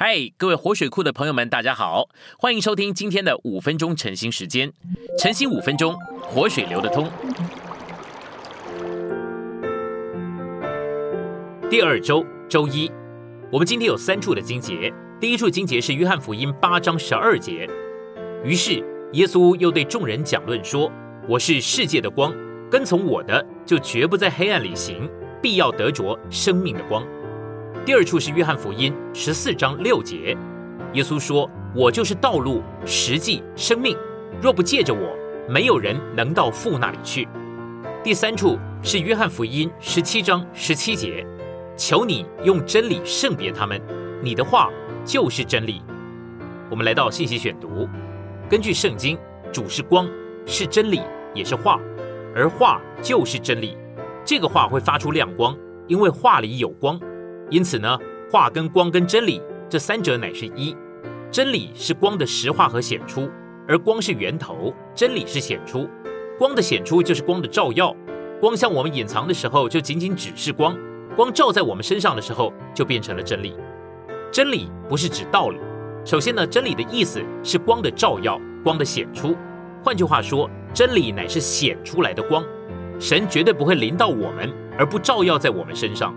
[0.00, 2.08] 嗨，各位活水库的朋友们，大家好，
[2.38, 4.72] 欢迎收听今天的五分钟晨兴时间。
[5.18, 7.10] 晨兴五分钟，活水流得通。
[11.68, 12.88] 第二周周一，
[13.50, 14.94] 我们今天有三处的经节。
[15.18, 17.68] 第一处经节是约翰福音八章十二节。
[18.44, 18.74] 于是
[19.14, 20.88] 耶稣又对众人讲论说
[21.28, 22.32] ：“我是世界的光，
[22.70, 25.10] 跟从我的就绝不在黑暗里行，
[25.42, 27.04] 必要得着生命的光。”
[27.88, 30.36] 第二处是约翰福音十四章六节，
[30.92, 33.96] 耶稣说：“我就是道路、实际、生命，
[34.42, 35.16] 若不借着我，
[35.48, 37.26] 没有人能到父那里去。”
[38.04, 41.26] 第三处是约翰福音十七章十七节，
[41.78, 43.80] 求你用真理圣别他们，
[44.22, 44.68] 你的话
[45.02, 45.80] 就是真理。
[46.68, 47.88] 我们来到信息选读，
[48.50, 49.16] 根据圣经，
[49.50, 50.06] 主是光，
[50.44, 51.00] 是真理，
[51.34, 51.80] 也是话，
[52.36, 53.78] 而话就是真理。
[54.26, 57.00] 这个话会发出亮光，因为话里有光。
[57.50, 57.98] 因此呢，
[58.30, 60.76] 话跟光跟真理这三者乃是一，
[61.30, 63.28] 真理是光的实化和显出，
[63.66, 65.88] 而光是源头，真理是显出。
[66.38, 67.94] 光的显出就是光的照耀，
[68.40, 70.76] 光向我们隐藏的时候就仅仅只是光，
[71.16, 73.56] 光照在我们身上的时候就变成了真理。
[74.30, 75.58] 真理不是指道理，
[76.04, 79.34] 首先呢，真理的意思是光的照耀，光的显出。
[79.82, 82.44] 换句话说，真理乃是显出来的光，
[83.00, 86.14] 神绝对不会临到我们而不照耀在我们身上。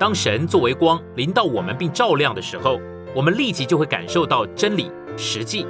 [0.00, 2.80] 当神作为光临到我们并照亮的时候，
[3.14, 5.66] 我们立即就会感受到真理实际。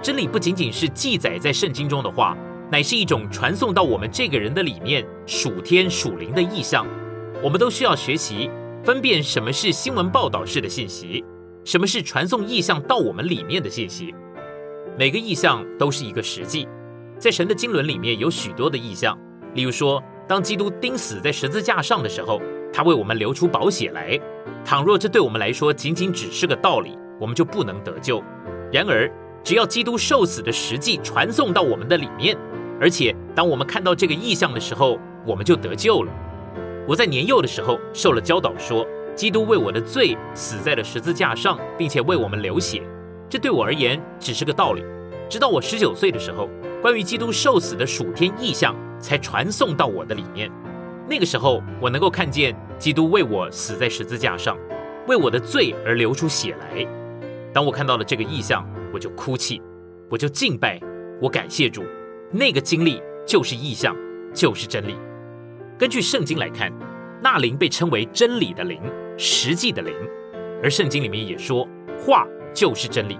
[0.00, 2.34] 真理不仅仅是记载在圣经中的话，
[2.72, 6.86] 乃是一种传送到我们这个人的里面属天属灵的意象。
[7.42, 8.50] 我们都需要学习
[8.82, 11.22] 分辨什么是新闻报道式的信息，
[11.62, 14.14] 什么是传送意象到我们里面的信息。
[14.98, 16.66] 每个意象都是一个实际。
[17.18, 19.18] 在神的经纶里面有许多的意象，
[19.52, 22.40] 例如说，当基督钉死在十字架上的时候。
[22.72, 24.18] 他为我们流出宝血来，
[24.64, 28.22] 倘若这对我们来说仅仅只是个道理，我们就不能得救。
[28.72, 29.10] 然而，
[29.42, 32.36] 只要基督受死的实际传送到我们的里面，
[32.80, 36.12] 而且当我们看到这个意象的时候，我们就得救了。
[36.86, 42.82] 我在年幼的时候受了教导，说基督为我的罪死在了十字架上，并且为我们流血。
[43.28, 44.82] 这对我而言只是个道理。
[45.28, 46.48] 直到我十九岁的时候，
[46.80, 50.50] 关于基督受死的属天意象才传送到我的里面。
[51.08, 54.58] 那个时候，我能够看见基督为我死在十字架上，
[55.06, 56.86] 为我的罪而流出血来。
[57.50, 59.62] 当我看到了这个意象，我就哭泣，
[60.10, 60.78] 我就敬拜，
[61.18, 61.82] 我感谢主。
[62.30, 63.96] 那个经历就是意象，
[64.34, 64.96] 就是真理。
[65.78, 66.70] 根据圣经来看，
[67.22, 68.78] 那灵被称为真理的灵，
[69.16, 69.94] 实际的灵。
[70.62, 71.66] 而圣经里面也说，
[71.98, 73.18] 话就是真理。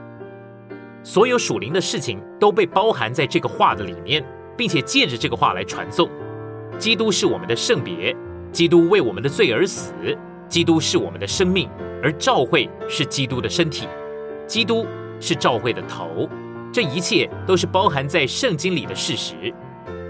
[1.03, 4.23] 所有属灵的事情都被包含在这个话的里面，
[4.59, 6.07] 并且借着这个话来传送。
[6.79, 8.15] 基督是我们的圣别，
[8.53, 9.93] 基督为我们的罪而死，
[10.49, 11.69] 基督是我们的生命，
[12.03, 13.89] 而教会是基督的身体，
[14.47, 14.87] 基督
[15.19, 16.29] 是教会的头，
[16.73, 19.53] 这一切都是包含在圣经里的事实。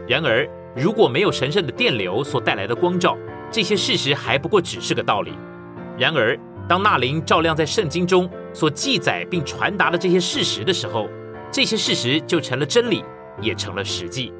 [0.06, 0.46] 然而，
[0.76, 3.16] 如果没有神圣的电流所带来的光照，
[3.50, 5.32] 这些事实还不过只是个道理。
[5.96, 11.08] 然而，当那灵照亮在圣经中所记载并传达的这些事实的时候，
[11.50, 13.02] 这些事实就成了真理，
[13.40, 14.34] 也成了实际。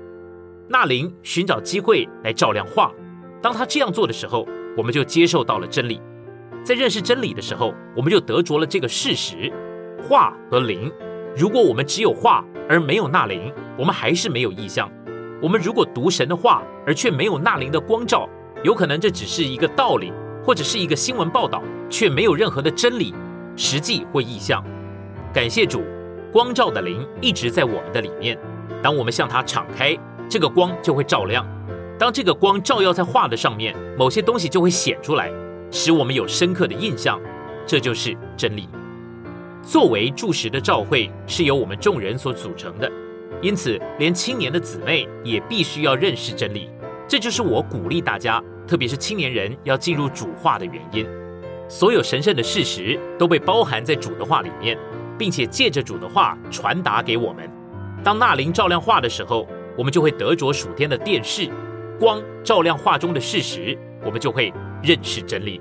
[0.71, 2.93] 纳林寻找机会来照亮话，
[3.41, 4.47] 当他这样做的时候，
[4.77, 5.99] 我们就接受到了真理。
[6.63, 9.51] 在认识真理的时候，我们就得着了这个事实：
[10.03, 10.93] 话和灵。
[11.35, 14.91] 如果我们只有话而没有纳灵，我们还是没有意象。
[15.41, 18.29] 我们如果读神的话而却没有纳灵的光照，
[18.63, 20.13] 有可能这只是一个道理，
[20.45, 23.15] 或者是一个新闻报道，却没有任何的真理、
[23.57, 24.63] 实际或意象。
[25.33, 25.83] 感谢主，
[26.31, 28.39] 光照的灵一直在我们的里面。
[28.83, 29.97] 当我们向它敞开。
[30.29, 31.47] 这个光就会照亮。
[31.99, 35.33] 当这个光照耀在画的上面，某些东西就会显出来，
[35.71, 37.19] 使我们有深刻的印象。
[37.67, 38.69] 这就是真理。
[39.63, 42.91] 作为柱石的照会是由我们众人所组成的，
[43.43, 46.71] 因此连青年的姊妹也必须要认识真理。
[47.07, 51.07] 这就是我鼓励大家，特别是青年人要进入主话的原因。
[51.69, 54.79] 所有神圣的事实都被包含在主的话里面，
[55.19, 57.51] 并且借着主的话传达给我们。
[58.05, 59.49] 当那灵照亮画的时候。
[59.79, 61.49] 我们就会得着属天的电视
[62.01, 64.53] 光照亮画中的事实，我们就会
[64.83, 65.61] 认识真理。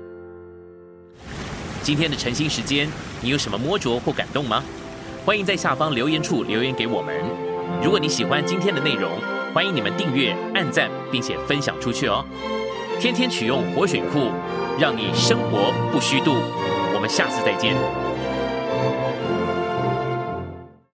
[1.84, 2.88] 今天的晨兴时间，
[3.22, 4.64] 你有什么摸着或感动吗？
[5.24, 7.14] 欢迎在下方留言处留言给我们。
[7.80, 9.08] 如果你喜欢今天的内容，
[9.54, 12.24] 欢迎你们订阅、按赞，并且分享出去哦。
[12.98, 14.32] 天天取用活水库，
[14.80, 16.34] 让你生活不虚度。
[16.92, 18.07] 我们下次再见。